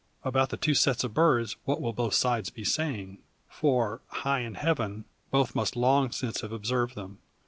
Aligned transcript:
About 0.23 0.49
the 0.49 0.57
two 0.57 0.73
sets 0.73 1.03
of 1.03 1.13
birds 1.13 1.57
what 1.65 1.79
will 1.79 1.93
both 1.93 2.15
sides 2.15 2.49
be 2.49 2.63
saying? 2.63 3.19
For, 3.47 4.01
high 4.07 4.39
in 4.39 4.55
heaven, 4.55 5.05
both 5.29 5.53
must 5.53 5.75
long 5.75 6.09
since 6.09 6.41
have 6.41 6.51
observed 6.51 6.95
them. 6.95 7.19